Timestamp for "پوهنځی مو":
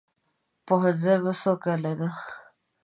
0.65-1.31